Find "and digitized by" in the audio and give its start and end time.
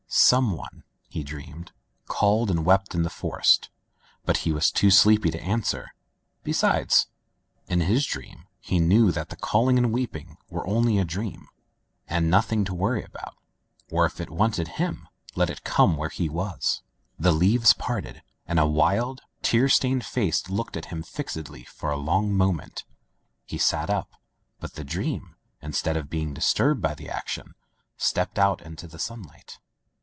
11.47-11.47